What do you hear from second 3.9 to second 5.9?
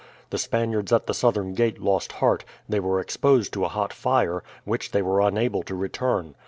fire, which they were unable to